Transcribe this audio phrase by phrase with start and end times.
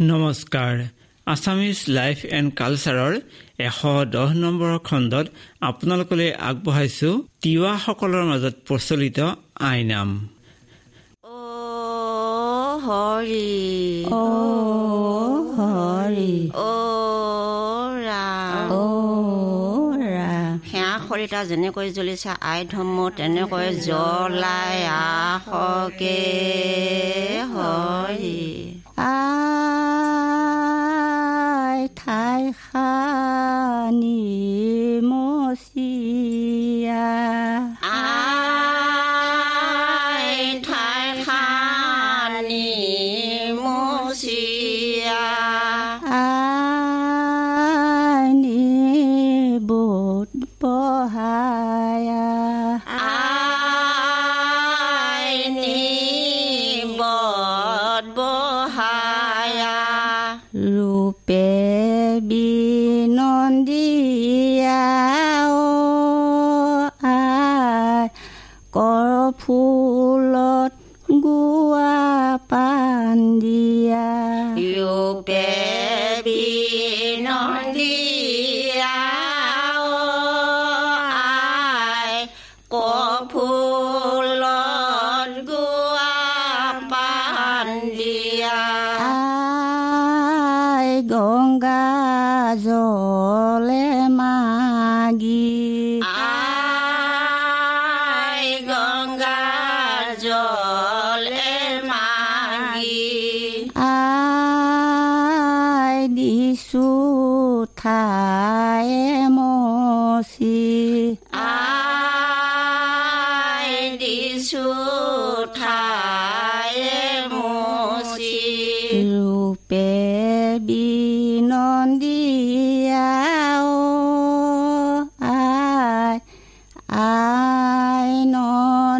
[0.00, 0.74] নমস্কাৰ।
[1.26, 3.14] Assamese life and কালচাৰৰ
[3.68, 3.80] এশ
[4.14, 5.26] দহ নম্বৰ খণ্ডত
[5.60, 7.10] আপোনালোকলৈ আগবঢ়াইছো
[7.42, 9.18] তিৱাসকলৰ মাজত প্ৰচলিত
[9.70, 10.10] আইনাম।
[12.86, 13.50] হৰি।
[15.58, 16.32] হৰি।
[20.70, 26.18] সেয়া খৰিতা যেনেকৈ জ্বলিছে আই ধৰ্ম তেনেকৈ জ্বলাই আহকে
[27.54, 28.38] Hari.
[63.48, 65.48] 디야
[68.74, 70.72] 오아골풀롯
[71.22, 73.87] 구아 반디야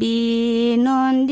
[0.00, 1.30] বিনন্দিয়া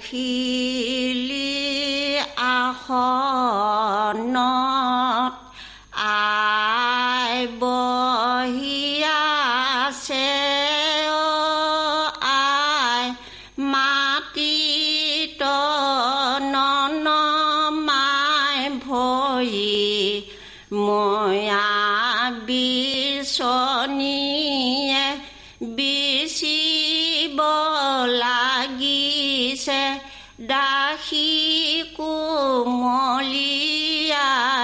[0.00, 3.69] 起里阿好。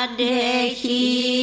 [0.07, 1.36] Sunday, he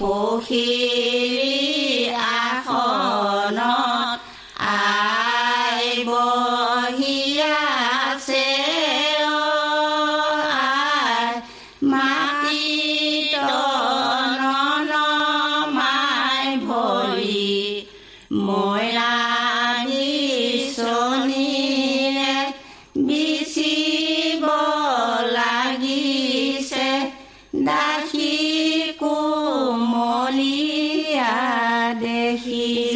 [0.00, 1.17] Hohe.
[31.98, 32.87] でひ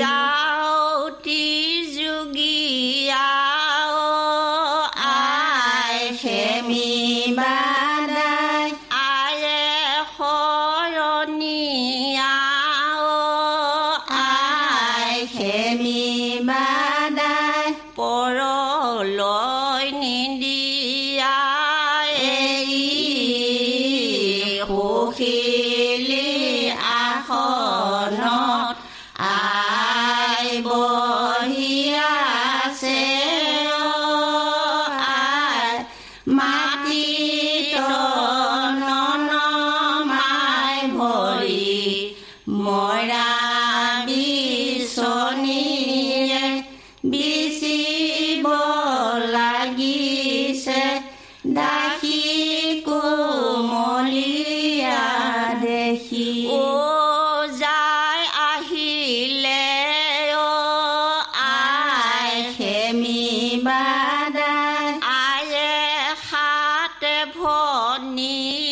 [68.22, 68.71] me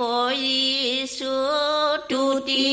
[0.00, 1.36] কৰিছো
[2.08, 2.66] তুতি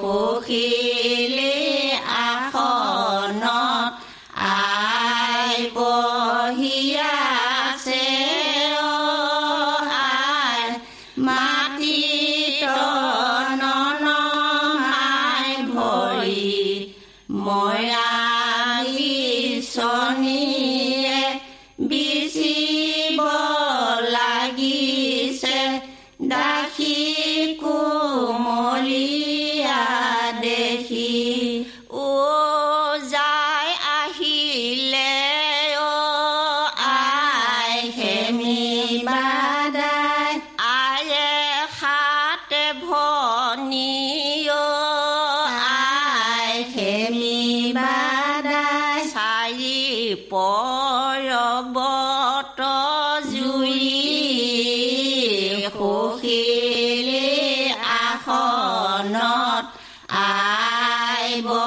[0.00, 1.65] সখিলে।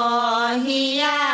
[0.02, 1.29] Oh, yeah.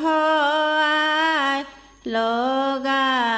[0.00, 0.20] พ่อ
[2.10, 2.16] โล
[2.86, 3.37] กา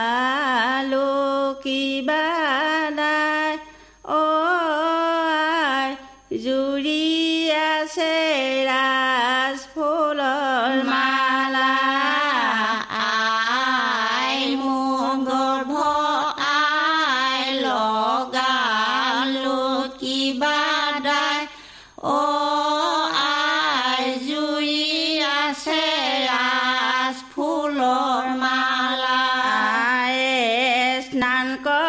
[31.20, 31.79] স্নান কর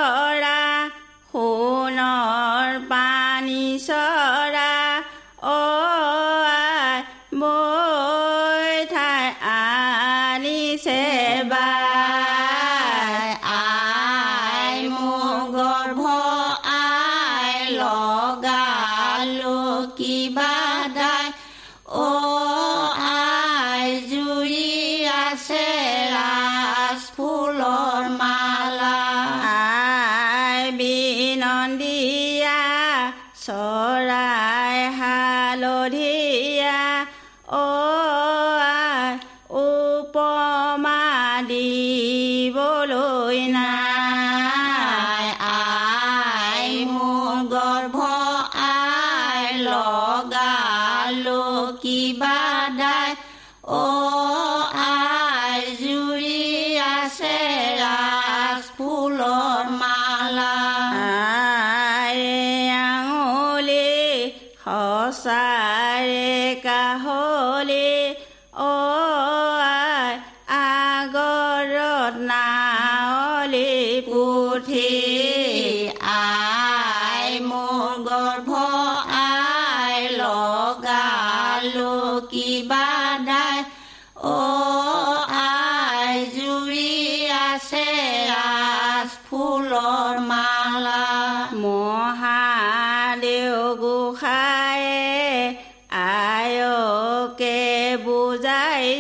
[65.10, 68.01] さえかほり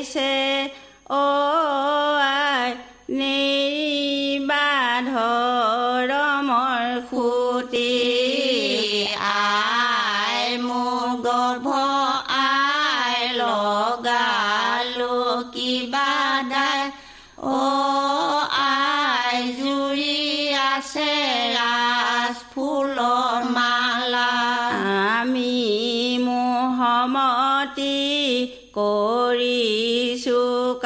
[0.03, 0.50] vocês.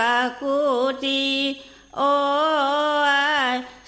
[0.06, 1.24] বাকুতি
[2.06, 2.14] অ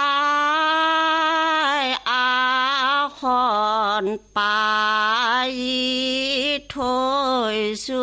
[1.86, 7.94] いあほんぱいといす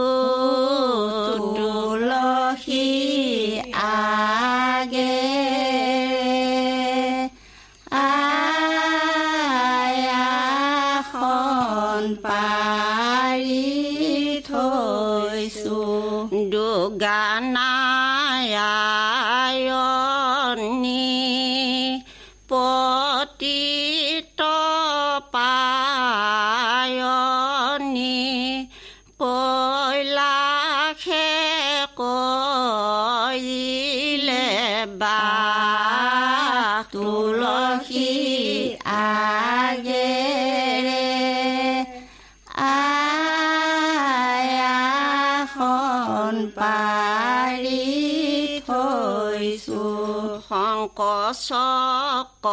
[51.38, 52.46] চক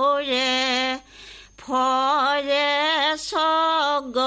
[0.09, 0.99] অসুৰে
[1.61, 2.69] ফৰে
[3.23, 4.17] চগ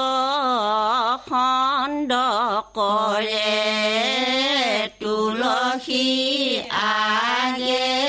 [1.27, 2.11] খণ্ড
[2.77, 3.51] কৰে
[4.99, 6.07] তুলসী
[6.83, 8.02] আগে।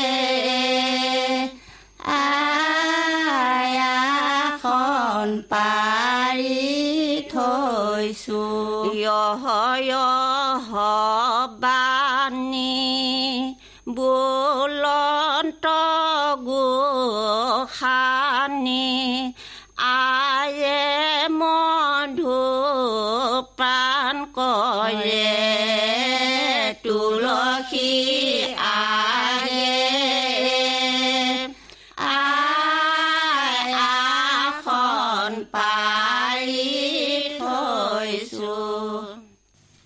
[24.85, 25.29] কৰে
[26.85, 27.93] তুলসী
[28.73, 29.71] আগে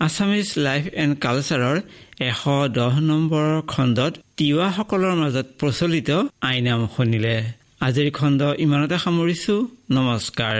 [0.00, 1.76] আছামিজ লাইফ এণ্ড কালচাৰৰ
[2.28, 2.42] এশ
[2.78, 6.10] দহ নম্বৰ খণ্ডত তিৱাসকলৰ মাজত প্ৰচলিত
[6.48, 7.36] আইনাম শুনিলে।
[7.86, 9.54] আজিৰ খণ্ড ইমানতে সামৰিছো।
[9.96, 10.56] নমস্কাৰ।